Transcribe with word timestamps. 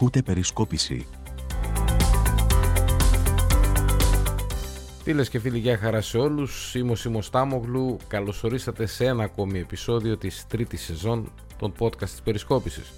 Ακούτε 0.00 0.22
περισκόπηση. 0.22 1.06
Φίλες 5.02 5.28
και 5.28 5.38
φίλοι, 5.38 5.58
γεια 5.58 5.78
χαρά 5.78 6.00
σε 6.00 6.18
όλους. 6.18 6.74
Είμαι 6.74 6.90
ο 6.90 6.94
Σίμω 6.94 7.22
Τάμογλου. 7.30 7.96
Καλώ 8.08 8.34
ορίσατε 8.42 8.86
σε 8.86 9.04
ένα 9.04 9.24
ακόμη 9.24 9.58
επεισόδιο 9.58 10.16
της 10.16 10.46
τρίτης 10.48 10.82
σεζόν 10.82 11.32
των 11.58 11.72
podcast 11.78 12.08
της 12.08 12.20
Περισκόπησης. 12.24 12.92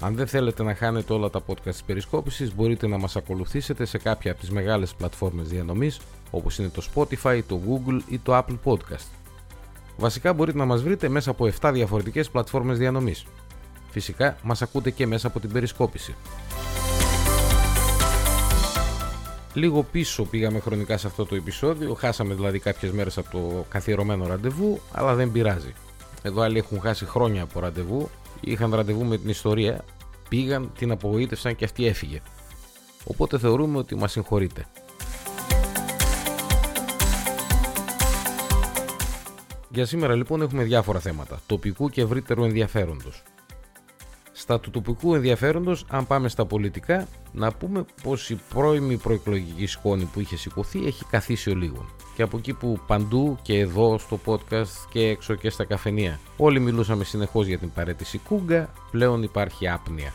Αν 0.00 0.14
δεν 0.14 0.26
θέλετε 0.26 0.62
να 0.62 0.74
χάνετε 0.74 1.12
όλα 1.12 1.30
τα 1.30 1.42
podcast 1.46 1.70
της 1.70 1.82
Περισκόπησης, 1.82 2.54
μπορείτε 2.54 2.86
να 2.86 2.98
μας 2.98 3.16
ακολουθήσετε 3.16 3.84
σε 3.84 3.98
κάποια 3.98 4.30
από 4.30 4.40
τις 4.40 4.50
μεγάλες 4.50 4.94
πλατφόρμες 4.94 5.48
διανομής, 5.48 6.00
όπως 6.30 6.58
είναι 6.58 6.68
το 6.68 6.82
Spotify, 6.94 7.40
το 7.48 7.60
Google 7.68 8.00
ή 8.08 8.18
το 8.18 8.38
Apple 8.38 8.58
Podcast. 8.64 9.08
Βασικά 9.96 10.32
μπορείτε 10.32 10.58
να 10.58 10.64
μας 10.64 10.82
βρείτε 10.82 11.08
μέσα 11.08 11.30
από 11.30 11.46
7 11.46 11.72
διαφορετικές 11.72 12.30
πλατφόρμες 12.30 12.78
διανομής. 12.78 13.24
Φυσικά 13.90 14.36
μας 14.42 14.62
ακούτε 14.62 14.90
και 14.90 15.06
μέσα 15.06 15.26
από 15.26 15.40
την 15.40 15.52
Περισκόπηση. 15.52 16.14
Λίγο 19.54 19.82
πίσω 19.82 20.24
πήγαμε 20.24 20.60
χρονικά 20.60 20.96
σε 20.96 21.06
αυτό 21.06 21.26
το 21.26 21.34
επεισόδιο, 21.34 21.94
χάσαμε 21.94 22.34
δηλαδή 22.34 22.58
κάποιες 22.58 22.92
μέρες 22.92 23.18
από 23.18 23.30
το 23.30 23.64
καθιερωμένο 23.68 24.26
ραντεβού, 24.26 24.80
αλλά 24.92 25.14
δεν 25.14 25.32
πειράζει. 25.32 25.72
Εδώ 26.22 26.40
άλλοι 26.40 26.58
έχουν 26.58 26.80
χάσει 26.80 27.04
χρόνια 27.04 27.42
από 27.42 27.60
ραντεβού, 27.60 28.10
είχαν 28.40 28.74
ραντεβού 28.74 29.04
με 29.04 29.18
την 29.18 29.28
ιστορία, 29.28 29.84
πήγαν, 30.28 30.72
την 30.78 30.90
απογοήτευσαν 30.90 31.56
και 31.56 31.64
αυτή 31.64 31.86
έφυγε. 31.86 32.20
Οπότε 33.04 33.38
θεωρούμε 33.38 33.78
ότι 33.78 33.94
μας 33.94 34.12
συγχωρείτε. 34.12 34.66
Για 39.68 39.86
σήμερα 39.86 40.14
λοιπόν 40.14 40.42
έχουμε 40.42 40.62
διάφορα 40.62 40.98
θέματα, 40.98 41.40
τοπικού 41.46 41.88
και 41.88 42.00
ευρύτερου 42.00 42.44
ενδιαφέροντος. 42.44 43.22
Στα 44.50 44.60
του 44.60 44.70
τοπικού 44.70 45.14
ενδιαφέροντος, 45.14 45.84
αν 45.88 46.06
πάμε 46.06 46.28
στα 46.28 46.46
πολιτικά, 46.46 47.06
να 47.32 47.52
πούμε 47.52 47.84
πως 48.02 48.30
η 48.30 48.40
πρώιμη 48.54 48.96
προεκλογική 48.96 49.66
σκόνη 49.66 50.04
που 50.04 50.20
είχε 50.20 50.36
σηκωθεί 50.36 50.86
έχει 50.86 51.04
καθίσει 51.04 51.50
ο 51.50 51.54
λίγο. 51.54 51.86
Και 52.16 52.22
από 52.22 52.36
εκεί 52.36 52.52
που 52.52 52.80
παντού 52.86 53.38
και 53.42 53.58
εδώ 53.58 53.98
στο 53.98 54.18
podcast 54.24 54.88
και 54.92 55.00
έξω 55.00 55.34
και 55.34 55.50
στα 55.50 55.64
καφενεία 55.64 56.20
όλοι 56.36 56.60
μιλούσαμε 56.60 57.04
συνεχώς 57.04 57.46
για 57.46 57.58
την 57.58 57.72
παρέτηση 57.72 58.18
Κούγκα, 58.18 58.70
πλέον 58.90 59.22
υπάρχει 59.22 59.68
άπνοια. 59.68 60.12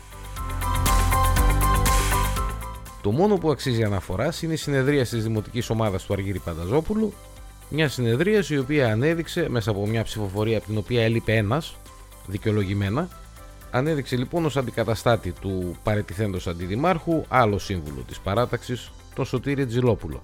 Το 3.02 3.10
μόνο 3.10 3.34
που 3.34 3.50
αξίζει 3.50 3.84
αναφοράς 3.84 4.42
είναι 4.42 4.52
η 4.52 4.56
συνεδρία 4.56 5.06
της 5.06 5.22
Δημοτικής 5.22 5.70
Ομάδας 5.70 6.04
του 6.04 6.12
Αργύρι 6.12 6.38
Πανταζόπουλου, 6.38 7.12
μια 7.68 7.88
συνεδρία 7.88 8.44
η 8.48 8.58
οποία 8.58 8.92
ανέδειξε 8.92 9.46
μέσα 9.48 9.70
από 9.70 9.86
μια 9.86 10.02
ψηφοφορία 10.02 10.56
από 10.56 10.66
την 10.66 10.78
οποία 10.78 11.02
έλειπε 11.04 11.36
ένας, 11.36 11.76
δικαιολογημένα, 12.26 13.08
ανέδειξε 13.70 14.16
λοιπόν 14.16 14.44
ως 14.44 14.56
αντικαταστάτη 14.56 15.32
του 15.32 15.76
παρετηθέντος 15.82 16.46
αντιδημάρχου 16.46 17.24
άλλο 17.28 17.58
σύμβουλο 17.58 18.02
της 18.06 18.20
παράταξης, 18.20 18.90
τον 19.14 19.24
Σωτήρη 19.24 19.66
Τζιλόπουλο. 19.66 20.20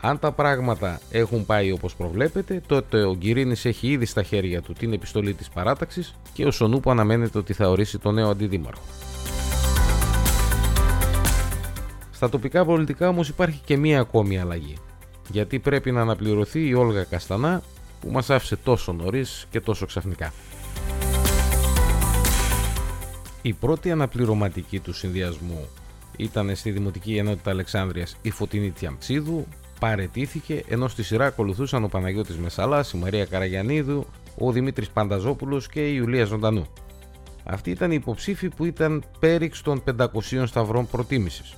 Αν 0.00 0.18
τα 0.18 0.32
πράγματα 0.32 1.00
έχουν 1.10 1.46
πάει 1.46 1.72
όπως 1.72 1.94
προβλέπετε, 1.94 2.62
τότε 2.66 3.04
ο 3.04 3.14
Γκυρίνης 3.14 3.64
έχει 3.64 3.88
ήδη 3.88 4.06
στα 4.06 4.22
χέρια 4.22 4.62
του 4.62 4.72
την 4.72 4.92
επιστολή 4.92 5.34
της 5.34 5.48
παράταξης 5.48 6.14
και 6.32 6.44
ο 6.44 6.50
Σονούπου 6.50 6.90
αναμένεται 6.90 7.38
ότι 7.38 7.52
θα 7.52 7.70
ορίσει 7.70 7.98
τον 7.98 8.14
νέο 8.14 8.28
αντιδήμαρχο. 8.28 8.82
Στα 12.10 12.28
τοπικά 12.28 12.64
πολιτικά 12.64 13.08
όμως 13.08 13.28
υπάρχει 13.28 13.60
και 13.64 13.76
μία 13.76 14.00
ακόμη 14.00 14.38
αλλαγή, 14.38 14.76
γιατί 15.30 15.58
πρέπει 15.58 15.92
να 15.92 16.00
αναπληρωθεί 16.00 16.68
η 16.68 16.74
Όλγα 16.74 17.04
Καστανά 17.04 17.62
που 18.00 18.10
μας 18.10 18.30
άφησε 18.30 18.56
τόσο 18.56 18.92
νωρίς 18.92 19.46
και 19.50 19.60
τόσο 19.60 19.86
ξαφνικά. 19.86 20.32
Η 23.46 23.52
πρώτη 23.52 23.90
αναπληρωματική 23.90 24.80
του 24.80 24.92
συνδυασμού 24.92 25.68
ήταν 26.16 26.56
στη 26.56 26.70
Δημοτική 26.70 27.16
Ενότητα 27.16 27.50
Αλεξάνδρειας 27.50 28.16
η 28.22 28.30
Φωτεινή 28.30 28.70
Τιαμψίδου, 28.70 29.46
παρετήθηκε 29.80 30.64
ενώ 30.68 30.88
στη 30.88 31.02
σειρά 31.02 31.26
ακολουθούσαν 31.26 31.84
ο 31.84 31.88
Παναγιώτης 31.88 32.36
Μεσαλάς, 32.36 32.92
η 32.92 32.96
Μαρία 32.96 33.24
Καραγιανίδου, 33.24 34.06
ο 34.38 34.52
Δημήτρης 34.52 34.90
Πανταζόπουλος 34.90 35.68
και 35.68 35.88
η 35.88 35.92
Ιουλία 35.96 36.24
Ζωντανού. 36.24 36.66
Αυτή 37.44 37.70
ήταν 37.70 37.90
η 37.90 37.94
υποψήφοι 38.00 38.48
που 38.48 38.64
ήταν 38.64 39.04
πέριξ 39.18 39.62
των 39.62 39.82
500 39.96 40.46
σταυρών 40.46 40.86
προτίμησης. 40.86 41.54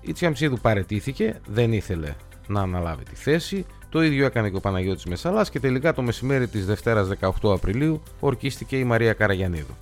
Η 0.00 0.12
Τσιαμψίδου 0.12 0.58
παρετήθηκε, 0.58 1.40
δεν 1.46 1.72
ήθελε 1.72 2.14
να 2.46 2.60
αναλάβει 2.60 3.04
τη 3.04 3.14
θέση, 3.14 3.66
το 3.88 4.02
ίδιο 4.02 4.26
έκανε 4.26 4.50
και 4.50 4.56
ο 4.56 4.60
Παναγιώτης 4.60 5.04
Μεσαλάς 5.04 5.50
και 5.50 5.60
τελικά 5.60 5.94
το 5.94 6.02
μεσημέρι 6.02 6.48
της 6.48 6.66
Δευτέρας 6.66 7.08
18 7.08 7.30
Απριλίου 7.42 8.02
ορκίστηκε 8.20 8.78
η 8.78 8.84
Μαρία 8.84 9.12
Καραγιανίδου. 9.12 9.74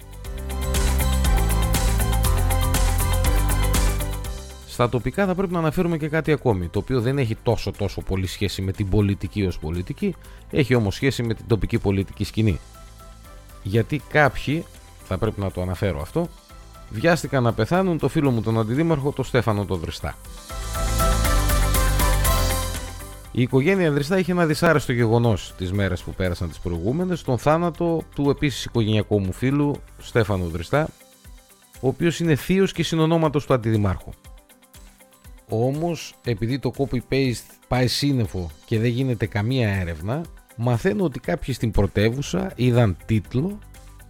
Στα 4.75 4.89
τοπικά 4.89 5.27
θα 5.27 5.35
πρέπει 5.35 5.53
να 5.53 5.59
αναφέρουμε 5.59 5.97
και 5.97 6.09
κάτι 6.09 6.33
ακόμη, 6.33 6.69
το 6.69 6.79
οποίο 6.79 7.01
δεν 7.01 7.19
έχει 7.19 7.37
τόσο 7.43 7.71
τόσο 7.71 8.01
πολύ 8.01 8.27
σχέση 8.27 8.63
με 8.63 8.73
την 8.73 8.89
πολιτική 8.89 9.47
ως 9.47 9.59
πολιτική, 9.59 10.15
έχει 10.51 10.75
όμως 10.75 10.95
σχέση 10.95 11.23
με 11.23 11.35
την 11.35 11.45
τοπική 11.47 11.79
πολιτική 11.79 12.25
σκηνή. 12.25 12.61
Γιατί 13.63 14.03
κάποιοι, 14.09 14.65
θα 15.05 15.19
πρέπει 15.19 15.41
να 15.41 15.51
το 15.51 15.63
αναφέρω 15.63 16.01
αυτό, 16.01 16.29
βιάστηκαν 16.91 17.43
να 17.43 17.53
πεθάνουν 17.53 17.99
το 17.99 18.09
φίλο 18.09 18.31
μου 18.31 18.43
τον 18.43 18.59
αντιδήμαρχο, 18.59 19.13
τον 19.13 19.25
Στέφανο 19.25 19.65
τον 19.65 19.79
Δριστά. 19.79 20.17
Η 23.33 23.43
οικογένεια 23.43 23.93
Δριστά 23.93 24.19
είχε 24.19 24.33
ένα 24.33 24.47
δυσάρεστο 24.47 24.93
γεγονός 24.93 25.55
τις 25.57 25.73
μέρες 25.73 26.03
που 26.03 26.15
πέρασαν 26.15 26.49
τις 26.49 26.59
προηγούμενες, 26.59 27.23
τον 27.23 27.39
θάνατο 27.39 28.03
του 28.15 28.31
επίσης 28.31 28.65
οικογενειακού 28.65 29.21
μου 29.21 29.33
φίλου 29.33 29.75
Στέφανου 29.99 30.49
Δριστά, 30.49 30.89
ο 31.81 31.89
οποίος 31.89 32.21
είναι 32.21 32.35
θείος 32.35 32.73
και 32.73 32.83
συνονόματος 32.83 33.47
του 33.47 33.55
αντιδημάρχου. 33.55 34.11
Όμως, 35.49 36.15
επειδή 36.25 36.59
το 36.59 36.71
copy-paste 36.77 37.49
πάει 37.69 37.87
σύννεφο 37.87 38.51
και 38.65 38.79
δεν 38.79 38.91
γίνεται 38.91 39.27
καμία 39.27 39.69
έρευνα, 39.69 40.25
μαθαίνω 40.57 41.05
ότι 41.05 41.21
κάποιοι 41.21 41.55
στην 41.55 41.71
πρωτεύουσα 41.71 42.53
είδαν 42.55 42.97
τίτλο, 43.07 43.59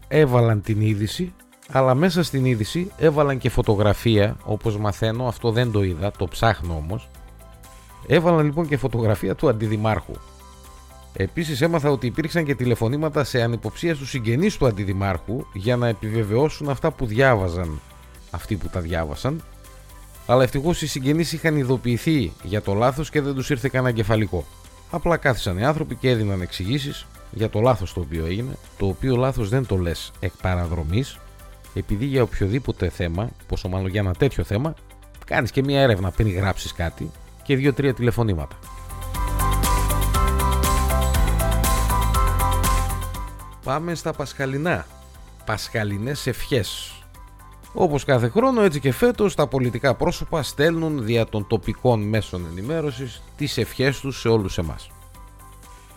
έβαλαν 0.09 0.63
την 0.63 0.81
είδηση, 0.81 1.33
αλλά 1.71 1.95
μέσα 1.95 2.23
στην 2.23 2.45
είδηση 2.45 2.91
έβαλαν 2.97 3.39
και 3.39 3.49
φωτογραφία, 3.49 4.37
όπως 4.45 4.77
μαθαίνω, 4.77 5.27
αυτό 5.27 5.51
δεν 5.51 5.71
το 5.71 5.83
είδα, 5.83 6.11
το 6.11 6.29
ψάχνω 6.29 6.75
όμως, 6.75 7.09
έβαλαν 8.07 8.45
λοιπόν 8.45 8.69
και 8.69 8.77
φωτογραφία 8.77 9.35
του 9.35 9.49
αντιδημάρχου. 9.49 10.15
Επίσης 11.17 11.61
έμαθα 11.61 11.91
ότι 11.91 12.07
υπήρξαν 12.07 12.45
και 12.45 12.55
τηλεφωνήματα 12.55 13.25
σε 13.25 13.43
ανυποψία 13.43 13.95
στους 13.95 14.09
συγγενείς 14.09 14.57
του 14.57 14.67
αντιδημάρχου 14.67 15.45
για 15.53 15.77
να 15.77 15.89
επιβεβαιώσουν 15.89 16.69
αυτά 16.69 16.91
που 16.91 17.07
διάβαζαν. 17.07 17.81
Αυτοί 18.31 18.57
που 18.57 18.69
τα 18.69 18.81
διάβασαν 18.81 19.43
αλλά 20.27 20.43
ευτυχώς 20.43 20.83
οι 20.83 20.87
συγγενείς 20.87 21.33
είχαν 21.33 21.57
ειδοποιηθεί 21.57 22.33
για 22.43 22.63
το 22.63 22.75
λάθος 22.75 23.11
και 23.11 23.21
δεν 23.21 23.35
τους 23.35 23.51
ήρθε 23.51 23.69
κανένα 23.69 23.95
κεφαλικό. 23.95 24.47
Απλά 24.91 25.17
κάθισαν 25.17 25.59
οι 25.59 25.65
άνθρωποι 25.65 25.95
και 25.95 26.09
έδιναν 26.09 26.41
εξηγήσεις 26.41 27.07
για 27.31 27.51
το 27.51 27.61
λάθος 27.61 27.93
το 27.93 28.01
οποίο 28.01 28.27
έγινε, 28.27 28.57
το 28.79 28.87
οποίο 28.87 29.17
λάθος 29.17 29.49
δεν 29.49 29.67
το 29.67 29.77
λες 29.77 30.13
εκ 30.21 30.33
παραδρομής, 30.43 31.19
επειδή 31.75 32.05
για 32.05 32.23
οποιοδήποτε 32.23 32.89
θέμα, 32.89 33.31
πόσο 33.47 33.69
μάλλον 33.69 33.89
για 33.89 34.01
ένα 34.01 34.15
τέτοιο 34.15 34.45
θέμα, 34.45 34.75
κάνεις 35.27 35.51
και 35.51 35.63
μια 35.63 35.81
έρευνα 35.81 36.11
πριν 36.11 36.35
γράψεις 36.35 36.73
κάτι 36.73 37.11
και 37.43 37.57
δύο-τρία 37.57 37.95
τηλεφωνήματα. 37.95 38.59
Πάμε 43.65 43.95
στα 43.95 44.13
πασχαλινά. 44.13 44.87
Πασχαλινές 45.45 46.27
ευχές 46.27 46.93
όπως 47.75 48.05
κάθε 48.05 48.29
χρόνο 48.29 48.63
έτσι 48.63 48.81
και 48.81 48.93
φέτος 48.93 49.35
τα 49.35 49.47
πολιτικά 49.47 49.95
πρόσωπα 49.95 50.43
στέλνουν 50.43 51.05
δια 51.05 51.27
των 51.27 51.47
τοπικών 51.47 52.03
μέσων 52.03 52.47
ενημέρωσης 52.51 53.23
τις 53.37 53.59
ευχές 53.59 54.01
τους 54.01 54.21
σε 54.21 54.29
όλους 54.29 54.59
εμάς. 54.59 54.91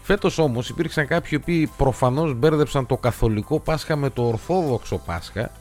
Φέτος 0.02 0.38
όμως 0.38 0.70
υπήρξαν 0.70 1.08
κάποιοι 1.08 1.40
που 1.40 1.74
προφανώς 1.78 2.34
μπέρδεψαν 2.34 2.86
το 2.86 2.98
καθολικό 2.98 3.60
Πάσχα 3.60 3.96
με 3.96 4.10
το 4.10 4.28
ορθόδοξο 4.28 4.98
Πάσχα 5.06 5.52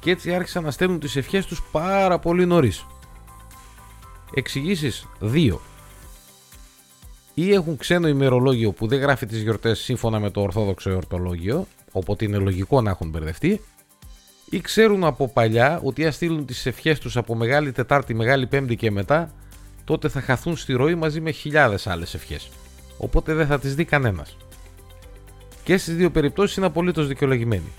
και 0.00 0.10
έτσι 0.10 0.34
άρχισαν 0.34 0.64
να 0.64 0.70
στέλνουν 0.70 0.98
τις 0.98 1.16
ευχές 1.16 1.46
τους 1.46 1.62
πάρα 1.72 2.18
πολύ 2.18 2.46
νωρίς. 2.46 2.86
Εξηγήσεις 4.34 5.08
2. 5.20 5.58
Ή 7.34 7.52
έχουν 7.52 7.76
ξένο 7.76 8.08
ημερολόγιο 8.08 8.72
που 8.72 8.86
δεν 8.86 8.98
γράφει 8.98 9.26
τις 9.26 9.42
γιορτές 9.42 9.78
σύμφωνα 9.78 10.20
με 10.20 10.30
το 10.30 10.40
ορθόδοξο 10.40 10.90
εορτολόγιο, 10.90 11.66
οπότε 11.92 12.24
είναι 12.24 12.36
λογικό 12.36 12.80
να 12.80 12.90
έχουν 12.90 13.08
μπερδευτεί, 13.08 13.60
ή 14.52 14.60
ξέρουν 14.60 15.04
από 15.04 15.28
παλιά 15.28 15.80
ότι 15.82 16.04
αν 16.04 16.12
στείλουν 16.12 16.46
τις 16.46 16.66
ευχές 16.66 16.98
τους 16.98 17.16
από 17.16 17.34
Μεγάλη 17.34 17.72
Τετάρτη, 17.72 18.14
Μεγάλη 18.14 18.46
Πέμπτη 18.46 18.76
και 18.76 18.90
μετά, 18.90 19.32
τότε 19.84 20.08
θα 20.08 20.20
χαθούν 20.20 20.56
στη 20.56 20.72
ροή 20.72 20.94
μαζί 20.94 21.20
με 21.20 21.30
χιλιάδες 21.30 21.86
άλλες 21.86 22.14
ευχές. 22.14 22.50
Οπότε 22.96 23.34
δεν 23.34 23.46
θα 23.46 23.58
τις 23.58 23.74
δει 23.74 23.84
κανένας. 23.84 24.36
Και 25.64 25.76
στις 25.76 25.96
δύο 25.96 26.10
περιπτώσεις 26.10 26.56
είναι 26.56 26.66
απολύτως 26.66 27.06
δικαιολογημένοι. 27.06 27.72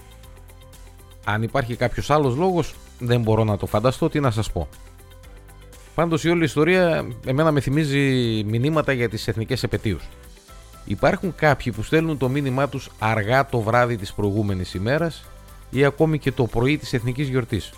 Αν 1.23 1.43
υπάρχει 1.43 1.75
κάποιος 1.75 2.09
άλλος 2.09 2.35
λόγος, 2.35 2.75
δεν 2.99 3.21
μπορώ 3.21 3.43
να 3.43 3.57
το 3.57 3.65
φανταστώ, 3.65 4.09
τι 4.09 4.19
να 4.19 4.31
σας 4.31 4.51
πω. 4.51 4.67
Πάντως 5.95 6.23
η 6.23 6.29
όλη 6.29 6.43
ιστορία 6.43 7.07
εμένα 7.25 7.51
με 7.51 7.59
θυμίζει 7.59 7.99
μηνύματα 8.43 8.91
για 8.91 9.09
τις 9.09 9.27
εθνικές 9.27 9.63
επαιτίους. 9.63 10.03
Υπάρχουν 10.85 11.35
κάποιοι 11.35 11.71
που 11.71 11.83
στέλνουν 11.83 12.17
το 12.17 12.29
μήνυμά 12.29 12.69
τους 12.69 12.89
αργά 12.99 13.45
το 13.45 13.59
βράδυ 13.59 13.97
της 13.97 14.13
προηγούμενης 14.13 14.73
ημέρας 14.73 15.23
ή 15.73 15.85
ακόμη 15.85 16.19
και 16.19 16.31
το 16.31 16.43
πρωί 16.43 16.77
της 16.77 16.93
εθνικής 16.93 17.27
γιορτής. 17.27 17.73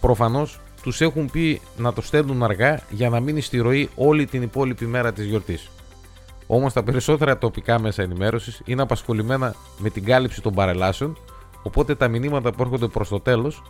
Προφανώς 0.00 0.60
τους 0.82 1.00
έχουν 1.00 1.30
πει 1.30 1.60
να 1.76 1.92
το 1.92 2.00
στέλνουν 2.00 2.42
αργά 2.42 2.80
για 2.90 3.08
να 3.08 3.20
μείνει 3.20 3.40
στη 3.40 3.58
ροή 3.58 3.88
όλη 3.94 4.26
την 4.26 4.42
υπόλοιπη 4.42 4.86
μέρα 4.86 5.12
της 5.12 5.26
γιορτής. 5.26 5.68
Όμως 6.46 6.72
τα 6.72 6.82
περισσότερα 6.82 7.38
τοπικά 7.38 7.78
μέσα 7.78 8.02
ενημέρωσης 8.02 8.60
είναι 8.64 8.82
απασχολημένα 8.82 9.54
με 9.78 9.90
την 9.90 10.04
κάλυψη 10.04 10.42
των 10.42 10.54
παρελάσεων, 10.54 11.16
οπότε 11.62 11.94
τα 11.94 12.08
μηνύματα 12.08 12.52
που 12.52 12.62
έρχονται 12.62 12.86
προς 12.86 13.08
το 13.08 13.20
τέλος 13.20 13.62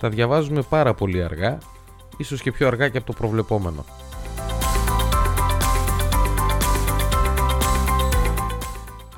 τα 0.00 0.08
διαβάζουμε 0.08 0.62
πάρα 0.62 0.94
πολύ 0.94 1.22
αργά, 1.22 1.58
ίσως 2.16 2.42
και 2.42 2.52
πιο 2.52 2.66
αργά 2.66 2.88
και 2.88 2.98
από 2.98 3.06
το 3.06 3.12
προβλεπόμενο. 3.12 3.84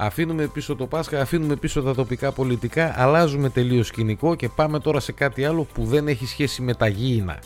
Αφήνουμε 0.05 0.47
πίσω 0.47 0.77
το 0.77 0.87
Πάσχα, 0.87 1.21
αφήνουμε 1.21 1.57
πίσω 1.57 1.83
τα 1.83 1.95
τοπικά 1.95 2.33
πολιτικά, 2.33 2.95
αλλάζουμε 2.97 3.49
τελείως 3.51 3.87
σκηνικό 3.87 4.35
και 4.35 4.49
πάμε 4.49 4.79
τώρα 4.79 5.01
σε 5.01 5.13
κάτι 5.13 5.45
άλλο 5.45 5.67
που 5.75 5.85
δεν 5.85 6.09
έχει 6.09 6.27
σχέση 6.27 6.63
με 6.63 6.75
τα 6.75 6.89
γήινα. 6.89 7.39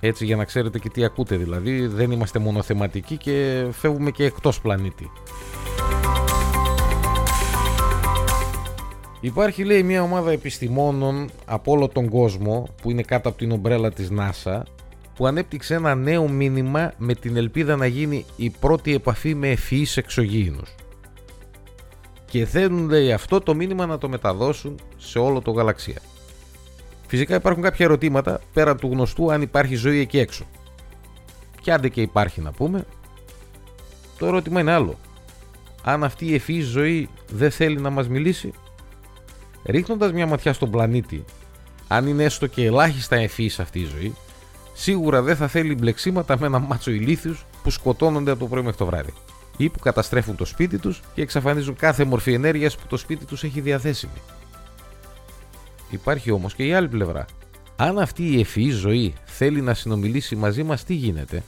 Έτσι 0.00 0.24
για 0.24 0.36
να 0.36 0.44
ξέρετε 0.44 0.78
και 0.78 0.88
τι 0.88 1.04
ακούτε 1.04 1.36
δηλαδή, 1.36 1.86
δεν 1.86 2.10
είμαστε 2.10 2.38
μονοθεματικοί 2.38 3.16
και 3.16 3.66
φεύγουμε 3.72 4.10
και 4.10 4.24
εκτός 4.24 4.60
πλανήτη. 4.60 5.10
Υπάρχει 9.20 9.64
λέει 9.64 9.82
μια 9.82 10.02
ομάδα 10.02 10.30
επιστημόνων 10.30 11.30
από 11.44 11.72
όλο 11.72 11.88
τον 11.88 12.08
κόσμο 12.08 12.68
που 12.82 12.90
είναι 12.90 13.02
κάτω 13.02 13.28
από 13.28 13.38
την 13.38 13.50
ομπρέλα 13.50 13.92
της 13.92 14.08
NASA 14.18 14.62
που 15.16 15.26
ανέπτυξε 15.26 15.74
ένα 15.74 15.94
νέο 15.94 16.28
μήνυμα 16.28 16.92
με 16.98 17.14
την 17.14 17.36
ελπίδα 17.36 17.76
να 17.76 17.86
γίνει 17.86 18.24
η 18.36 18.50
πρώτη 18.60 18.94
επαφή 18.94 19.34
με 19.34 19.48
ευφυείς 19.50 19.96
εξωγήινους. 19.96 20.74
Και 22.30 22.46
θέλουν 22.46 22.88
λέει 22.88 23.12
αυτό 23.12 23.40
το 23.40 23.54
μήνυμα 23.54 23.86
να 23.86 23.98
το 23.98 24.08
μεταδώσουν 24.08 24.80
σε 24.96 25.18
όλο 25.18 25.40
το 25.40 25.50
γαλαξία. 25.50 25.98
Φυσικά 27.06 27.34
υπάρχουν 27.34 27.62
κάποια 27.62 27.84
ερωτήματα 27.84 28.40
πέρα 28.52 28.74
του 28.74 28.88
γνωστού 28.88 29.32
αν 29.32 29.42
υπάρχει 29.42 29.74
ζωή 29.74 29.98
εκεί 29.98 30.18
έξω. 30.18 30.44
Και 31.60 31.72
άντε 31.72 31.88
και 31.88 32.00
υπάρχει 32.00 32.40
να 32.40 32.52
πούμε, 32.52 32.84
το 34.18 34.26
ερώτημα 34.26 34.60
είναι 34.60 34.72
άλλο. 34.72 34.98
Αν 35.82 36.04
αυτή 36.04 36.26
η 36.26 36.34
ευφυής 36.34 36.66
ζωή 36.66 37.08
δεν 37.32 37.50
θέλει 37.50 37.80
να 37.80 37.90
μας 37.90 38.08
μιλήσει, 38.08 38.52
ρίχνοντας 39.64 40.12
μια 40.12 40.26
ματιά 40.26 40.52
στον 40.52 40.70
πλανήτη, 40.70 41.24
αν 41.88 42.06
είναι 42.06 42.24
έστω 42.24 42.46
και 42.46 42.64
ελάχιστα 42.64 43.16
ευφυής 43.16 43.60
αυτή 43.60 43.80
η 43.80 43.84
ζωή, 43.84 44.14
σίγουρα 44.74 45.22
δεν 45.22 45.36
θα 45.36 45.48
θέλει 45.48 45.74
μπλεξίματα 45.74 46.38
με 46.38 46.46
ένα 46.46 46.58
μάτσο 46.58 46.90
ηλίθιους 46.90 47.44
που 47.62 47.70
σκοτώνονται 47.70 48.30
από 48.30 48.40
το 48.40 48.46
πρωί 48.46 48.62
μέχρι 48.62 48.78
το 48.78 48.86
βράδυ 48.86 49.12
ή 49.58 49.68
που 49.68 49.78
καταστρέφουν 49.78 50.36
το 50.36 50.44
σπίτι 50.44 50.78
τους 50.78 51.02
και 51.14 51.22
εξαφανίζουν 51.22 51.76
κάθε 51.76 52.04
μορφή 52.04 52.32
ενέργειας 52.32 52.76
που 52.76 52.86
το 52.88 52.96
σπίτι 52.96 53.24
τους 53.24 53.44
έχει 53.44 53.60
διαθέσιμη. 53.60 54.20
Υπάρχει 55.90 56.30
όμως 56.30 56.54
και 56.54 56.66
η 56.66 56.72
άλλη 56.72 56.88
πλευρά. 56.88 57.24
Αν 57.76 57.98
αυτή 57.98 58.36
η 58.36 58.40
ευφυή 58.40 58.70
ζωή 58.70 59.14
θέλει 59.24 59.60
να 59.60 59.74
συνομιλήσει 59.74 60.36
μαζί 60.36 60.62
μας, 60.62 60.84
τι 60.84 60.94
γίνεται; 60.94 61.42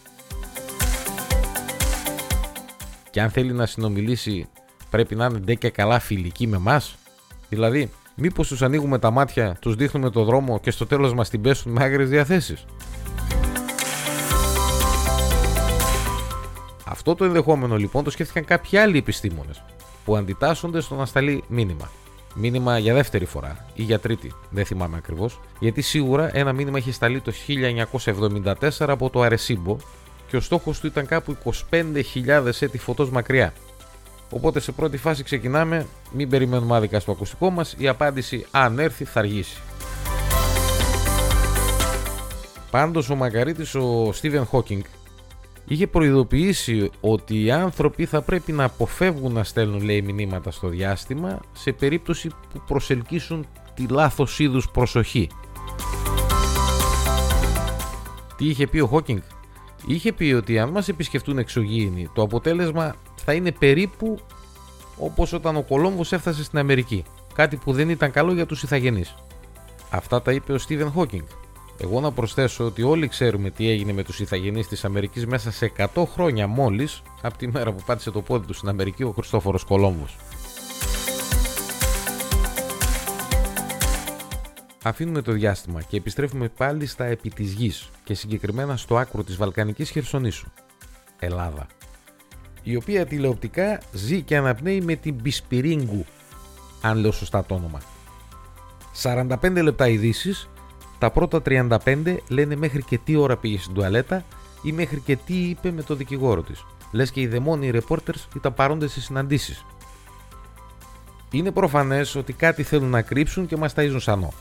Και 3.10 3.20
αν 3.20 3.30
θέλει 3.30 3.52
να 3.52 3.66
συνομιλήσει 3.66 4.48
πρέπει 4.90 5.14
να 5.14 5.24
είναι 5.24 5.38
ντε 5.38 5.54
και 5.54 5.70
καλά 5.70 5.98
φιλική 5.98 6.46
με 6.46 6.58
μας; 6.58 6.96
Δηλαδή, 7.48 7.90
μήπως 8.14 8.48
τους 8.48 8.62
ανοίγουμε 8.62 8.98
τα 8.98 9.10
μάτια, 9.10 9.56
τους 9.60 9.74
δείχνουμε 9.74 10.10
το 10.10 10.24
δρόμο 10.24 10.60
και 10.60 10.70
στο 10.70 10.86
τέλος 10.86 11.14
μας 11.14 11.30
την 11.30 11.40
πέσουν 11.40 11.72
με 11.72 11.84
άγριες 11.84 12.08
διαθέσεις; 12.08 12.64
Αυτό 16.90 17.14
το 17.14 17.24
ενδεχόμενο 17.24 17.76
λοιπόν 17.76 18.04
το 18.04 18.10
σκέφτηκαν 18.10 18.44
κάποιοι 18.44 18.78
άλλοι 18.78 18.98
επιστήμονες 18.98 19.62
που 20.04 20.16
αντιτάσσονται 20.16 20.80
στο 20.80 20.94
να 20.94 21.06
σταλεί 21.06 21.44
μήνυμα. 21.48 21.90
Μήνυμα 22.34 22.78
για 22.78 22.94
δεύτερη 22.94 23.24
φορά 23.24 23.66
ή 23.74 23.82
για 23.82 23.98
τρίτη, 23.98 24.32
δεν 24.50 24.64
θυμάμαι 24.64 24.96
ακριβώς, 24.96 25.40
γιατί 25.60 25.82
σίγουρα 25.82 26.36
ένα 26.36 26.52
μήνυμα 26.52 26.78
είχε 26.78 26.92
σταλεί 26.92 27.20
το 27.20 27.32
1974 28.44 28.54
από 28.78 29.10
το 29.10 29.20
Αρεσίμπο 29.20 29.76
και 30.28 30.36
ο 30.36 30.40
στόχος 30.40 30.80
του 30.80 30.86
ήταν 30.86 31.06
κάπου 31.06 31.36
25.000 31.70 32.52
έτη 32.60 32.78
φωτός 32.78 33.10
μακριά. 33.10 33.52
Οπότε 34.30 34.60
σε 34.60 34.72
πρώτη 34.72 34.96
φάση 34.96 35.22
ξεκινάμε, 35.22 35.86
μην 36.12 36.28
περιμένουμε 36.28 36.76
άδικα 36.76 37.00
στο 37.00 37.12
ακουστικό 37.12 37.50
μας, 37.50 37.74
η 37.78 37.88
απάντηση 37.88 38.46
αν 38.50 38.78
έρθει 38.78 39.04
θα 39.04 39.20
αργήσει. 39.20 39.60
Πάντως 42.70 43.10
ο 43.10 43.14
μακαρίτης 43.14 43.74
ο 43.74 44.12
Στίβεν 44.12 44.44
Χόκινγκ 44.44 44.82
είχε 45.70 45.86
προειδοποιήσει 45.86 46.90
ότι 47.00 47.44
οι 47.44 47.50
άνθρωποι 47.50 48.06
θα 48.06 48.22
πρέπει 48.22 48.52
να 48.52 48.64
αποφεύγουν 48.64 49.32
να 49.32 49.44
στέλνουν 49.44 49.82
λέει 49.82 50.02
μηνύματα 50.02 50.50
στο 50.50 50.68
διάστημα 50.68 51.40
σε 51.52 51.72
περίπτωση 51.72 52.28
που 52.28 52.62
προσελκύσουν 52.66 53.46
τη 53.74 53.86
λάθος 53.86 54.38
είδους 54.38 54.70
προσοχή. 54.70 55.28
Τι 58.36 58.48
είχε 58.48 58.66
πει 58.66 58.80
ο 58.80 58.86
Χόκινγκ; 58.86 59.18
Είχε 59.86 60.12
πει 60.12 60.32
ότι 60.32 60.58
αν 60.58 60.68
μας 60.68 60.88
επισκεφτούν 60.88 61.38
εξωγήινοι 61.38 62.08
το 62.14 62.22
αποτέλεσμα 62.22 62.94
θα 63.14 63.32
είναι 63.32 63.52
περίπου 63.52 64.18
όπως 64.98 65.32
όταν 65.32 65.56
ο 65.56 65.62
Κολόμβος 65.62 66.12
έφτασε 66.12 66.44
στην 66.44 66.58
Αμερική. 66.58 67.04
Κάτι 67.34 67.56
που 67.56 67.72
δεν 67.72 67.88
ήταν 67.88 68.10
καλό 68.10 68.32
για 68.32 68.46
τους 68.46 68.62
ηθαγενείς. 68.62 69.14
Αυτά 69.90 70.22
τα 70.22 70.32
είπε 70.32 70.52
ο 70.52 70.58
Στίβεν 70.58 70.90
Χόκινγκ. 70.90 71.24
Εγώ 71.82 72.00
να 72.00 72.12
προσθέσω 72.12 72.64
ότι 72.64 72.82
όλοι 72.82 73.08
ξέρουμε 73.08 73.50
τι 73.50 73.68
έγινε 73.68 73.92
με 73.92 74.02
τους 74.02 74.20
ηθαγενείς 74.20 74.68
της 74.68 74.84
Αμερικής 74.84 75.26
μέσα 75.26 75.50
σε 75.50 75.72
100 75.94 76.04
χρόνια 76.06 76.46
μόλις 76.46 77.02
από 77.22 77.38
τη 77.38 77.48
μέρα 77.48 77.72
που 77.72 77.82
πάτησε 77.86 78.10
το 78.10 78.22
πόδι 78.22 78.46
του 78.46 78.52
στην 78.52 78.68
Αμερική 78.68 79.02
ο 79.02 79.10
Χριστόφορος 79.10 79.64
Κολόμβος. 79.64 80.16
Αφήνουμε 84.82 85.22
το 85.22 85.32
διάστημα 85.32 85.82
και 85.82 85.96
επιστρέφουμε 85.96 86.48
πάλι 86.48 86.86
στα 86.86 87.04
επί 87.04 87.30
της 87.30 87.52
γης 87.52 87.90
και 88.04 88.14
συγκεκριμένα 88.14 88.76
στο 88.76 88.96
άκρο 88.98 89.24
της 89.24 89.36
Βαλκανικής 89.36 89.90
Χερσονήσου, 89.90 90.48
Ελλάδα, 91.18 91.66
η 92.62 92.76
οποία 92.76 93.06
τηλεοπτικά 93.06 93.80
ζει 93.92 94.22
και 94.22 94.36
αναπνέει 94.36 94.80
με 94.80 94.94
την 94.94 95.14
Μπισπυρίγκου, 95.14 96.04
αν 96.82 96.98
λέω 96.98 97.12
σωστά 97.12 97.44
το 97.44 97.54
όνομα. 97.54 97.80
45 99.02 99.62
λεπτά 99.62 99.88
ειδήσεις 99.88 100.48
τα 101.00 101.10
πρώτα 101.10 101.42
35 101.44 102.16
λένε 102.28 102.56
μέχρι 102.56 102.82
και 102.82 102.98
τι 102.98 103.16
ώρα 103.16 103.36
πήγε 103.36 103.58
στην 103.58 103.74
τουαλέτα 103.74 104.24
ή 104.62 104.72
μέχρι 104.72 105.00
και 105.00 105.16
τι 105.16 105.34
είπε 105.34 105.70
με 105.70 105.82
το 105.82 105.94
δικηγόρο 105.94 106.42
της. 106.42 106.64
Λες 106.92 107.10
και 107.10 107.20
οι 107.20 107.26
δαιμόνιοι 107.26 107.72
reporters 107.74 108.36
ήταν 108.36 108.54
παρόντες 108.54 108.92
σε 108.92 109.00
συναντήσεις. 109.00 109.64
Είναι 111.30 111.50
προφανές 111.50 112.14
ότι 112.14 112.32
κάτι 112.32 112.62
θέλουν 112.62 112.88
να 112.90 113.02
κρύψουν 113.02 113.46
και 113.46 113.56
μας 113.56 113.74
ταΐζουν 113.76 113.96
σανό. 113.98 114.32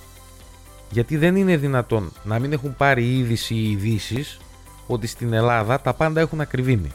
Γιατί 0.89 1.17
δεν 1.17 1.35
είναι 1.35 1.57
δυνατόν 1.57 2.11
να 2.23 2.39
μην 2.39 2.53
έχουν 2.53 2.75
πάρει 2.75 3.17
είδηση 3.17 3.55
ή 3.55 3.71
ειδήσεις 3.71 4.39
ότι 4.87 5.07
στην 5.07 5.33
Ελλάδα 5.33 5.81
τα 5.81 5.93
πάντα 5.93 6.21
έχουν 6.21 6.41
ακριβήνει. 6.41 6.91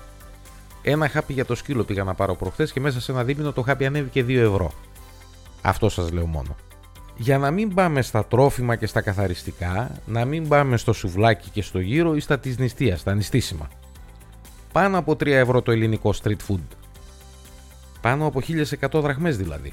Ένα 0.83 1.09
χάπι 1.09 1.33
για 1.33 1.45
το 1.45 1.55
σκύλο 1.55 1.85
πήγα 1.85 2.05
να 2.05 2.15
πάρω 2.15 2.35
προχθές 2.35 2.73
και 2.73 2.81
μέσα 2.81 3.01
σε 3.01 3.13
ένα 3.13 3.25
δίμηνο 3.25 3.53
το 3.53 3.63
χάπι 3.63 3.87
ανέβηκε 3.87 4.25
2 4.25 4.29
ευρώ. 4.29 4.73
Αυτό 5.63 5.89
σας 5.89 6.11
λέω 6.11 6.27
μόνο 6.27 6.57
για 7.17 7.39
να 7.39 7.51
μην 7.51 7.75
πάμε 7.75 8.03
στα 8.03 8.25
τρόφιμα 8.25 8.77
και 8.77 8.87
στα 8.87 9.01
καθαριστικά, 9.01 9.91
να 10.07 10.25
μην 10.25 10.49
πάμε 10.49 10.77
στο 10.77 10.93
σουβλάκι 10.93 11.51
και 11.51 11.63
στο 11.63 11.79
γύρο 11.79 12.15
ή 12.15 12.21
στα 12.21 12.39
της 12.39 12.59
νηστείας, 12.59 13.01
στα 13.01 13.15
νηστίσιμα. 13.15 13.69
Πάνω 14.73 14.99
από 14.99 15.13
3 15.13 15.27
ευρώ 15.27 15.63
το 15.63 15.73
ελληνικό 15.73 16.15
street 16.23 16.37
food. 16.49 16.67
Πάνω 18.01 18.27
από 18.27 18.41
1100 18.41 19.01
δραχμές 19.01 19.37
δηλαδή. 19.37 19.73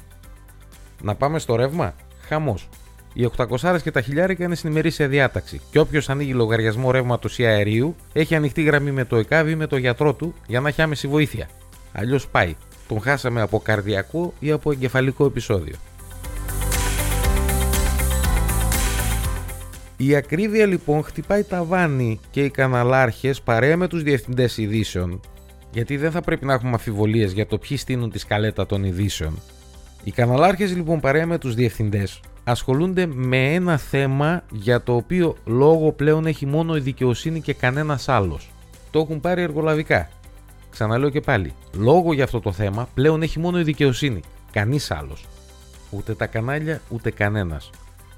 Να 1.02 1.14
πάμε 1.14 1.38
στο 1.38 1.56
ρεύμα, 1.56 1.94
χαμός. 2.28 2.68
Οι 3.12 3.24
800 3.36 3.82
και 3.82 3.90
τα 3.90 4.00
χιλιάρικα 4.00 4.44
είναι 4.44 4.54
στην 4.54 4.70
ημερήσια 4.70 5.08
διάταξη. 5.08 5.60
Και 5.70 5.78
όποιος 5.78 6.08
ανοίγει 6.08 6.32
λογαριασμό 6.32 6.90
ρεύματος 6.90 7.38
ή 7.38 7.46
αερίου, 7.46 7.96
έχει 8.12 8.34
ανοιχτή 8.34 8.62
γραμμή 8.62 8.90
με 8.90 9.04
το 9.04 9.16
ΕΚΑΒ 9.16 9.48
ή 9.48 9.54
με 9.54 9.66
το 9.66 9.76
γιατρό 9.76 10.14
του 10.14 10.34
για 10.46 10.60
να 10.60 10.68
έχει 10.68 10.82
άμεση 10.82 11.08
βοήθεια. 11.08 11.48
Αλλιώς 11.92 12.28
πάει. 12.28 12.56
Τον 12.88 13.00
χάσαμε 13.00 13.40
από 13.40 13.60
καρδιακό 13.60 14.32
ή 14.38 14.50
από 14.50 14.72
εγκεφαλικό 14.72 15.24
επεισόδιο. 15.24 15.74
Η 20.04 20.14
ακρίβεια 20.14 20.66
λοιπόν 20.66 21.02
χτυπάει 21.02 21.42
τα 21.42 21.64
βάνη 21.64 22.20
και 22.30 22.44
οι 22.44 22.50
καναλάρχες 22.50 23.40
παρέα 23.40 23.76
με 23.76 23.88
τους 23.88 24.02
διευθυντές 24.02 24.56
ειδήσεων 24.56 25.20
γιατί 25.72 25.96
δεν 25.96 26.10
θα 26.10 26.20
πρέπει 26.20 26.44
να 26.44 26.52
έχουμε 26.52 26.70
αμφιβολίες 26.70 27.32
για 27.32 27.46
το 27.46 27.58
ποιοι 27.58 27.76
στείνουν 27.76 28.10
τη 28.10 28.18
σκαλέτα 28.18 28.66
των 28.66 28.84
ειδήσεων. 28.84 29.38
Οι 30.04 30.10
καναλάρχες 30.10 30.74
λοιπόν 30.76 31.00
παρέα 31.00 31.26
με 31.26 31.38
τους 31.38 31.54
διευθυντές 31.54 32.20
ασχολούνται 32.44 33.06
με 33.06 33.54
ένα 33.54 33.76
θέμα 33.76 34.42
για 34.50 34.82
το 34.82 34.94
οποίο 34.94 35.36
λόγο 35.44 35.92
πλέον 35.92 36.26
έχει 36.26 36.46
μόνο 36.46 36.76
η 36.76 36.80
δικαιοσύνη 36.80 37.40
και 37.40 37.54
κανένας 37.54 38.08
άλλος. 38.08 38.50
Το 38.90 38.98
έχουν 38.98 39.20
πάρει 39.20 39.42
εργολαβικά. 39.42 40.08
Ξαναλέω 40.70 41.10
και 41.10 41.20
πάλι, 41.20 41.52
λόγο 41.76 42.12
για 42.12 42.24
αυτό 42.24 42.40
το 42.40 42.52
θέμα 42.52 42.88
πλέον 42.94 43.22
έχει 43.22 43.38
μόνο 43.38 43.58
η 43.58 43.62
δικαιοσύνη, 43.62 44.20
κανείς 44.52 44.90
άλλος. 44.90 45.26
Ούτε 45.90 46.14
τα 46.14 46.26
κανάλια 46.26 46.80
ούτε 46.88 47.10
κανένας 47.10 47.70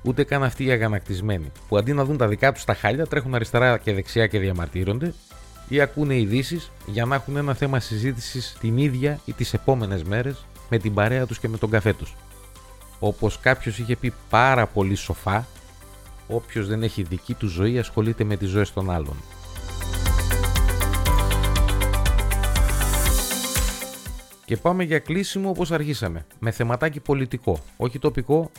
ούτε 0.05 0.25
καν 0.25 0.43
αυτοί 0.43 0.65
οι 0.65 0.71
αγανακτισμένοι, 0.71 1.53
που 1.69 1.77
αντί 1.77 1.93
να 1.93 2.05
δουν 2.05 2.17
τα 2.17 2.29
δικά 2.29 2.53
τους 2.53 2.65
τα 2.65 2.75
χάλια, 2.75 3.07
τρέχουν 3.07 3.35
αριστερά 3.35 3.79
και 3.79 3.93
δεξιά 3.93 4.27
και 4.27 4.39
διαμαρτύρονται, 4.39 5.15
ή 5.69 5.81
ακούνε 5.81 6.17
ειδήσεις 6.17 6.71
για 6.87 7.05
να 7.05 7.15
έχουν 7.15 7.37
ένα 7.37 7.55
θέμα 7.55 7.81
συζήτησης 7.81 8.57
την 8.61 8.79
ίδια 8.79 9.21
ή 9.25 9.33
τις 9.33 9.55
επόμενες 9.55 10.03
μέρες 10.03 10.47
με 10.69 10.79
την 10.79 10.95
παρέα 10.95 11.27
τους 11.27 11.39
και 11.39 11.49
με 11.49 11.57
τον 11.57 11.71
καφέ 11.71 11.93
τους. 11.93 12.15
όπως 12.99 13.41
κάποιος 13.41 13.79
είχε 13.79 13.97
πει 13.97 14.13
πάρα 14.31 14.67
πολύ 14.67 14.95
σοφά, 14.95 15.47
όποιος 16.29 16.69
δεν 16.69 16.83
έχει 16.83 17.03
δική 17.03 17.35
του 17.35 17.49
ζωή 17.49 17.79
ασχολείται 17.79 18.25
με 18.25 18.37
τις 18.37 18.49
ζωές 18.49 18.73
των 18.73 18.91
άλλων. 18.91 19.17
Και 24.45 24.57
πάμε 24.57 24.85
για 24.85 24.99
κλείσιμο 24.99 25.49
όπως 25.49 25.73
αρχίσαμε, 25.73 26.27
με 26.39 26.51
θεματάκι 26.51 27.01
πολιτικό, 27.01 27.59
όχι 27.77 27.99
τοπικό, 27.99 28.51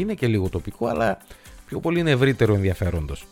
είναι 0.00 0.14
και 0.14 0.26
λίγο 0.26 0.48
τοπικό, 0.48 0.86
αλλά 0.86 1.18
πιο 1.66 1.80
πολύ 1.80 2.00
είναι 2.00 2.10
ευρύτερο 2.10 2.54
ενδιαφέροντος. 2.54 3.26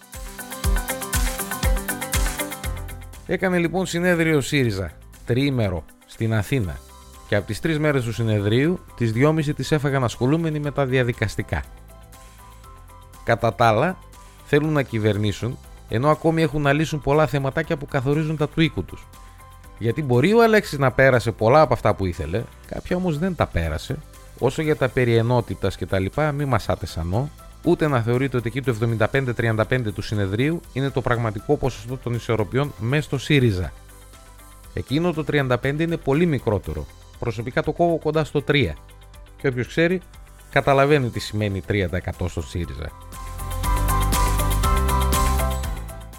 Έκανε 3.26 3.58
λοιπόν 3.58 3.86
συνέδριο 3.86 4.40
ΣΥΡΙΖΑ, 4.40 4.92
τριήμερο, 5.26 5.84
στην 6.06 6.34
Αθήνα 6.34 6.76
και 7.28 7.36
από 7.36 7.46
τις 7.46 7.60
τρεις 7.60 7.78
μέρες 7.78 8.04
του 8.04 8.12
συνεδρίου, 8.12 8.80
τις 8.96 9.12
δυόμιση 9.12 9.54
τις 9.54 9.72
έφαγαν 9.72 10.04
ασχολούμενοι 10.04 10.58
με 10.58 10.70
τα 10.70 10.86
διαδικαστικά. 10.86 11.62
Κατά 13.24 13.54
τα 13.54 13.66
άλλα, 13.66 13.98
θέλουν 14.44 14.72
να 14.72 14.82
κυβερνήσουν, 14.82 15.58
ενώ 15.88 16.10
ακόμη 16.10 16.42
έχουν 16.42 16.62
να 16.62 16.72
λύσουν 16.72 17.00
πολλά 17.00 17.26
θεματάκια 17.26 17.76
που 17.76 17.86
καθορίζουν 17.86 18.36
τα 18.36 18.48
του 18.48 18.60
οίκου 18.60 18.84
τους. 18.84 19.06
Γιατί 19.78 20.02
μπορεί 20.02 20.32
ο 20.32 20.42
Αλέξης 20.42 20.78
να 20.78 20.92
πέρασε 20.92 21.32
πολλά 21.32 21.60
από 21.60 21.72
αυτά 21.72 21.94
που 21.94 22.06
ήθελε, 22.06 22.42
κάποια 22.66 22.96
όμως 22.96 23.18
δεν 23.18 23.34
τα 23.34 23.46
πέρασε, 23.46 23.98
όσο 24.44 24.62
για 24.62 24.76
τα 24.76 24.88
περί 24.88 25.16
ενότητας 25.16 25.76
και 25.76 25.86
τα 25.86 25.98
λοιπά 25.98 26.32
μη 26.32 26.44
μασάτε 26.44 26.86
σανό, 26.86 27.30
ούτε 27.64 27.88
να 27.88 28.02
θεωρείτε 28.02 28.36
ότι 28.36 28.48
εκεί 28.48 28.62
το 28.62 28.76
75-35 29.12 29.92
του 29.94 30.02
συνεδρίου 30.02 30.60
είναι 30.72 30.90
το 30.90 31.00
πραγματικό 31.00 31.56
ποσοστό 31.56 31.96
των 31.96 32.14
ισορροπιών 32.14 32.72
μέσα 32.78 33.02
στο 33.02 33.18
ΣΥΡΙΖΑ. 33.18 33.72
Εκείνο 34.74 35.12
το 35.12 35.24
35 35.30 35.78
είναι 35.78 35.96
πολύ 35.96 36.26
μικρότερο. 36.26 36.86
Προσωπικά 37.18 37.62
το 37.62 37.72
κόβω 37.72 37.98
κοντά 37.98 38.24
στο 38.24 38.44
3. 38.48 38.72
Και 39.36 39.48
όποιος 39.48 39.66
ξέρει, 39.66 40.00
καταλαβαίνει 40.50 41.08
τι 41.08 41.20
σημαίνει 41.20 41.62
3% 41.68 41.86
στο 42.28 42.42
ΣΥΡΙΖΑ. 42.42 42.90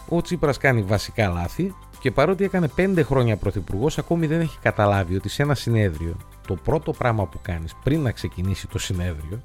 Ο 0.09 0.21
Τσίπρας 0.21 0.57
κάνει 0.57 0.81
βασικά 0.81 1.27
λάθη 1.27 1.75
και 2.03 2.12
παρότι 2.12 2.43
έκανε 2.43 2.69
5 2.77 3.01
χρόνια 3.03 3.38
πρωθυπουργός, 3.38 3.98
ακόμη 3.98 4.27
δεν 4.27 4.39
έχει 4.39 4.57
καταλάβει 4.60 5.15
ότι 5.15 5.29
σε 5.29 5.41
ένα 5.41 5.55
συνέδριο 5.55 6.15
το 6.48 6.55
πρώτο 6.55 6.91
πράγμα 6.91 7.25
που 7.25 7.39
κάνεις 7.41 7.75
πριν 7.83 8.01
να 8.01 8.12
ξεκινήσει 8.12 8.67
το 8.67 8.79
συνέδριο 8.79 9.41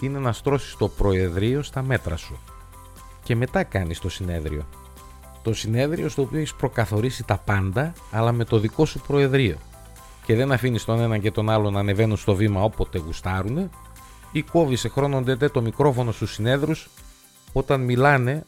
είναι 0.00 0.18
να 0.18 0.32
στρώσεις 0.32 0.76
το 0.76 0.88
προεδρείο 0.88 1.62
στα 1.62 1.82
μέτρα 1.82 2.16
σου. 2.16 2.38
Και 3.22 3.36
μετά 3.36 3.64
κάνεις 3.64 3.98
το 3.98 4.08
συνέδριο. 4.08 4.66
Το 5.42 5.54
συνέδριο 5.54 6.08
στο 6.08 6.22
οποίο 6.22 6.38
έχεις 6.38 6.54
προκαθορίσει 6.54 7.24
τα 7.24 7.38
πάντα, 7.38 7.92
αλλά 8.10 8.32
με 8.32 8.44
το 8.44 8.58
δικό 8.58 8.84
σου 8.84 9.00
προεδρείο. 9.06 9.56
Και 10.24 10.34
δεν 10.34 10.52
αφήνεις 10.52 10.84
τον 10.84 11.00
έναν 11.00 11.20
και 11.20 11.30
τον 11.30 11.50
άλλο 11.50 11.70
να 11.70 11.80
ανεβαίνουν 11.80 12.16
στο 12.16 12.34
βήμα 12.34 12.62
όποτε 12.62 12.98
γουστάρουνε, 12.98 13.70
ή 14.32 14.42
κόβεις 14.42 14.80
σε 14.80 14.88
χρόνο 14.88 15.20
ντετέ 15.20 15.48
το 15.48 15.62
μικρόφωνο 15.62 16.12
στους 16.12 16.32
συνέδρους 16.32 16.88
όταν 17.52 17.80
μιλάνε, 17.80 18.44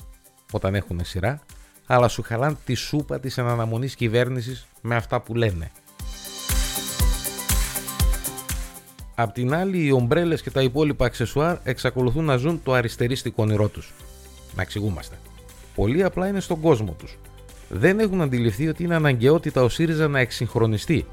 όταν 0.53 0.75
έχουν 0.75 1.01
σειρά, 1.03 1.41
αλλά 1.91 2.09
σου 2.09 2.23
χαλάνε 2.23 2.57
τη 2.65 2.75
σούπα 2.75 3.21
της 3.21 3.39
αναμονής 3.39 3.95
κυβέρνησης 3.95 4.67
με 4.81 4.97
αυτά 4.97 5.21
που 5.21 5.35
λένε. 5.35 5.71
Απ' 9.15 9.33
την 9.33 9.55
άλλη, 9.55 9.85
οι 9.85 9.91
ομπρέλες 9.91 10.43
και 10.43 10.51
τα 10.51 10.63
υπόλοιπα 10.63 11.05
αξεσουάρ 11.05 11.57
εξακολουθούν 11.63 12.25
να 12.25 12.37
ζουν 12.37 12.61
το 12.63 12.73
αριστερίστικο 12.73 13.43
όνειρό 13.43 13.69
τους. 13.69 13.93
Να 14.55 14.63
εξηγούμαστε. 14.63 15.17
Πολύ 15.75 16.05
απλά 16.05 16.29
είναι 16.29 16.41
στον 16.41 16.61
κόσμο 16.61 16.97
τους. 16.99 17.19
Δεν 17.69 17.99
έχουν 17.99 18.21
αντιληφθεί 18.21 18.69
ότι 18.69 18.83
είναι 18.83 18.95
αναγκαιότητα 18.95 19.63
ο 19.63 19.69
ΣΥΡΙΖΑ 19.69 20.09
να 20.09 20.19
εξυγχρονιστεί. 20.19 21.07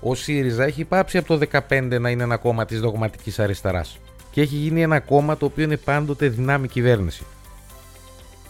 Ο 0.00 0.14
ΣΥΡΙΖΑ 0.14 0.64
έχει 0.64 0.84
πάψει 0.84 1.18
από 1.18 1.26
το 1.26 1.46
2015 1.68 1.98
να 2.00 2.10
είναι 2.10 2.22
ένα 2.22 2.36
κόμμα 2.36 2.64
της 2.64 2.80
δογματικής 2.80 3.38
αριστεράς 3.38 3.98
και 4.30 4.40
έχει 4.40 4.54
γίνει 4.54 4.82
ένα 4.82 5.00
κόμμα 5.00 5.36
το 5.36 5.46
οποίο 5.46 5.64
είναι 5.64 5.76
πάντοτε 5.76 6.28
δυνάμει 6.28 6.68
κυβέρνηση. 6.68 7.24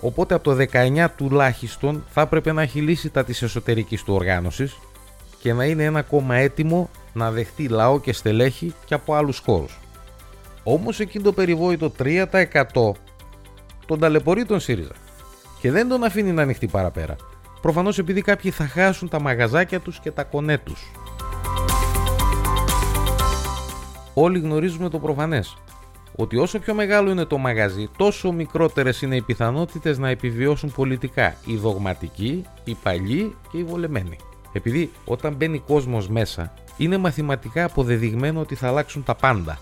Οπότε 0.01 0.35
από 0.35 0.45
το 0.45 0.67
19 0.73 1.07
τουλάχιστον 1.17 2.05
θα 2.11 2.21
έπρεπε 2.21 2.53
να 2.53 2.63
έχει 2.63 2.81
λύσει 2.81 3.11
τα 3.11 3.25
της 3.25 3.43
εσωτερικής 3.43 4.03
του 4.03 4.15
οργάνωσης 4.15 4.79
και 5.41 5.53
να 5.53 5.65
είναι 5.65 5.85
ένα 5.85 6.03
κόμμα 6.03 6.35
έτοιμο 6.35 6.91
να 7.13 7.31
δεχτεί 7.31 7.69
λαό 7.69 8.01
και 8.01 8.13
στελέχη 8.13 8.75
και 8.85 8.95
από 8.95 9.15
άλλους 9.15 9.39
χώρους. 9.39 9.79
Όμως 10.63 11.01
εκείνο 11.01 11.25
το 11.25 11.33
περιβόητο 11.33 11.93
3% 11.99 12.25
τον 13.87 13.99
ταλαιπωρεί 13.99 14.45
τον 14.45 14.61
ΣΥΡΙΖΑ 14.61 14.95
και 15.61 15.71
δεν 15.71 15.89
τον 15.89 16.05
αφήνει 16.05 16.33
να 16.33 16.43
ανοιχτεί 16.43 16.67
παραπέρα. 16.67 17.17
Προφανώς 17.61 17.99
επειδή 17.99 18.23
κάποιοι 18.23 18.51
θα 18.51 18.67
χάσουν 18.67 19.09
τα 19.09 19.21
μαγαζάκια 19.21 19.81
τους 19.81 20.01
και 20.01 20.11
τα 20.11 20.25
κονέ 20.25 20.59
τους. 20.59 20.93
Όλοι 24.15 24.39
γνωρίζουμε 24.39 24.89
το 24.89 24.99
προφανές, 24.99 25.57
ότι 26.21 26.37
όσο 26.37 26.59
πιο 26.59 26.75
μεγάλο 26.75 27.11
είναι 27.11 27.25
το 27.25 27.39
μαγαζί, 27.39 27.89
τόσο 27.97 28.33
μικρότερες 28.33 29.03
είναι 29.03 29.17
οι 29.17 29.23
πιθανότητες 29.23 29.99
να 29.99 30.09
επιβιώσουν 30.09 30.73
πολιτικά 30.73 31.37
οι 31.45 31.57
δογματικοί, 31.57 32.45
οι 32.65 32.77
παλιοί 32.83 33.37
και 33.51 33.59
οι 33.59 33.65
βολεμένοι. 33.65 34.17
Επειδή 34.53 34.91
όταν 35.05 35.35
μπαίνει 35.35 35.59
κόσμος 35.59 36.09
μέσα, 36.09 36.55
είναι 36.77 36.97
μαθηματικά 36.97 37.65
αποδεδειγμένο 37.65 38.41
ότι 38.41 38.55
θα 38.55 38.69
αλλάξουν 38.69 39.05
τα 39.05 39.15
πάντα. 39.15 39.59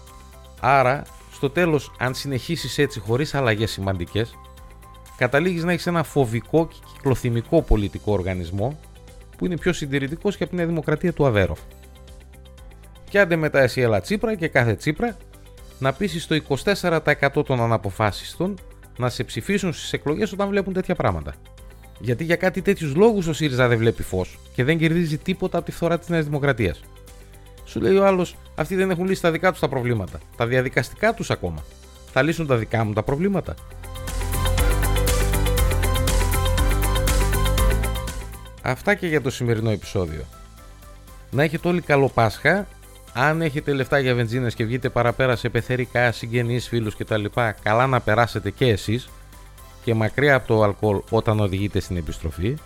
Άρα, 0.60 1.02
στο 1.32 1.50
τέλος, 1.50 1.92
αν 1.98 2.14
συνεχίσεις 2.14 2.78
έτσι 2.78 3.00
χωρίς 3.00 3.34
αλλαγές 3.34 3.70
σημαντικές, 3.70 4.34
καταλήγεις 5.16 5.64
να 5.64 5.72
έχεις 5.72 5.86
ένα 5.86 6.02
φοβικό 6.02 6.66
και 6.66 6.76
κυκλοθυμικό 6.92 7.62
πολιτικό 7.62 8.12
οργανισμό 8.12 8.78
που 9.38 9.44
είναι 9.46 9.56
πιο 9.56 9.72
συντηρητικός 9.72 10.36
και 10.36 10.44
από 10.44 10.56
την 10.56 10.66
Δημοκρατία 10.66 11.12
του 11.12 11.26
Αβέροφ. 11.26 11.58
Και 13.08 13.20
άντε 13.20 13.36
μετά 13.36 13.60
εσύ 13.60 13.80
έλα 13.80 14.00
Τσίπρα 14.00 14.34
και 14.34 14.48
κάθε 14.48 14.75
Τσίπρα 14.75 15.16
να 15.78 15.92
πείσει 15.92 16.28
το 16.28 16.42
24% 17.33 17.45
των 17.47 17.61
αναποφάσιστων 17.61 18.59
να 18.97 19.09
σε 19.09 19.25
ψηφίσουν 19.25 19.73
στις 19.73 19.92
εκλογές 19.92 20.33
όταν 20.33 20.49
βλέπουν 20.49 20.73
τέτοια 20.73 20.95
πράγματα. 20.95 21.35
Γιατί 21.99 22.25
για 22.25 22.37
κάτι 22.37 22.62
τέτοιους 22.62 22.95
λόγους 22.95 23.26
ο 23.26 23.33
ΣΥΡΙΖΑ 23.33 23.68
δεν 23.68 23.78
βλέπει 23.78 24.02
φως 24.02 24.38
και 24.54 24.64
δεν 24.64 24.78
κερδίζει 24.78 25.18
τίποτα 25.18 25.56
από 25.56 25.66
τη 25.66 25.73
φθορά 25.73 25.99
της 25.99 26.09
Νέας 26.09 26.25
Δημοκρατίας. 26.25 26.80
Σου 27.64 27.80
λέει 27.80 27.97
ο 27.97 28.06
άλλος, 28.06 28.37
αυτοί 28.54 28.75
δεν 28.75 28.90
έχουν 28.90 29.06
λύσει 29.06 29.23
τα 29.23 29.30
δικά 29.30 29.50
τους 29.50 29.61
τα 29.61 29.68
προβλήματα. 29.68 30.21
Τα 30.37 30.47
διαδικαστικά 30.47 31.14
τους 31.14 31.30
ακόμα. 31.30 31.64
Θα 32.12 32.23
λύσουν 32.23 32.47
τα 32.47 32.56
δικά 32.56 32.85
μου 32.85 32.92
τα 32.92 33.02
προβλήματα. 33.02 33.54
Αυτά 38.62 38.95
και 38.95 39.06
για 39.06 39.21
το 39.21 39.30
σημερινό 39.30 39.71
επεισόδιο. 39.71 40.25
Να 41.30 41.42
έχετε 41.42 41.68
όλοι 41.68 41.80
καλό 41.80 42.09
Πάσχα. 42.09 42.66
Αν 43.18 43.42
έχετε 43.42 43.73
λεφτά 43.73 43.99
για 43.99 44.14
βενζίνες 44.14 44.54
και 44.54 44.64
βγείτε 44.64 44.88
παραπέρα 44.88 45.37
σε 45.37 45.49
πεθερικά, 45.49 46.12
συγγενείς, 46.12 46.68
φίλους 46.68 46.96
κτλ. 46.96 47.25
Καλά 47.62 47.87
να 47.87 48.00
περάσετε 48.00 48.50
και 48.50 48.66
εσείς 48.66 49.08
και 49.85 49.94
μακριά 49.94 50.35
από 50.35 50.46
το 50.46 50.62
αλκοόλ 50.62 51.00
όταν 51.11 51.40
οδηγείτε 51.40 51.80
στην 51.80 51.96
επιστροφή. 51.96 52.56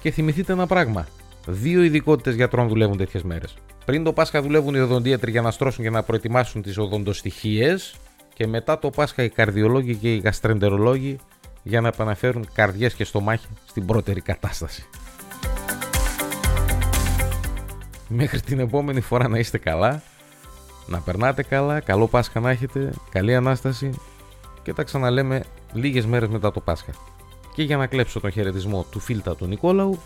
Και 0.00 0.10
θυμηθείτε 0.10 0.52
ένα 0.52 0.66
πράγμα. 0.66 1.06
Δύο 1.46 1.82
ειδικότητες 1.82 2.34
γιατρών 2.34 2.68
δουλεύουν 2.68 2.96
τέτοιες 2.96 3.22
μέρες. 3.22 3.54
Πριν 3.84 4.04
το 4.04 4.12
Πάσχα 4.12 4.42
δουλεύουν 4.42 4.74
οι 4.74 4.78
οδοντίατροι 4.78 5.30
για 5.30 5.42
να 5.42 5.50
στρώσουν 5.50 5.84
και 5.84 5.90
να 5.90 6.02
προετοιμάσουν 6.02 6.62
τις 6.62 6.78
οδοντοστοιχίες. 6.78 7.94
Και 8.34 8.46
μετά 8.46 8.78
το 8.78 8.90
Πάσχα 8.90 9.22
οι 9.22 9.28
καρδιολόγοι 9.28 9.96
και 9.96 10.14
οι 10.14 10.18
γαστρεντερολόγοι 10.18 11.18
για 11.62 11.80
να 11.80 11.88
επαναφέρουν 11.88 12.48
καρδιές 12.52 12.94
και 12.94 13.04
στομάχια 13.04 13.48
στην 13.66 13.86
πρώτερη 13.86 14.20
κατάσταση. 14.20 14.84
Μέχρι 18.08 18.40
την 18.40 18.58
επόμενη 18.58 19.00
φορά 19.00 19.28
να 19.28 19.38
είστε 19.38 19.58
καλά, 19.58 20.02
να 20.86 20.98
περνάτε 20.98 21.42
καλά, 21.42 21.80
καλό 21.80 22.06
Πάσχα 22.06 22.40
να 22.40 22.50
έχετε, 22.50 22.92
καλή 23.10 23.34
Ανάσταση 23.34 23.90
και 24.62 24.72
τα 24.72 24.82
ξαναλέμε 24.82 25.44
λίγες 25.72 26.06
μέρες 26.06 26.28
μετά 26.28 26.52
το 26.52 26.60
Πάσχα. 26.60 26.92
Και 27.54 27.62
για 27.62 27.76
να 27.76 27.86
κλέψω 27.86 28.20
τον 28.20 28.30
χαιρετισμό 28.30 28.86
του 28.90 29.00
φίλτα 29.00 29.36
του 29.36 29.46
Νικόλαου, 29.46 29.98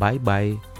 bye 0.00 0.18
bye. 0.24 0.73